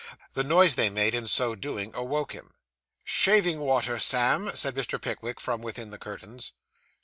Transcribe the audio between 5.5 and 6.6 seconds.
within the curtains.